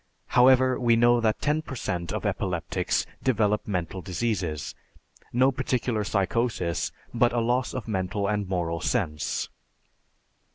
[0.29, 4.73] However, we know that ten per cent of epileptics develop mental diseases,
[5.31, 9.49] no particular psychosis but a loss of mental and moral sense.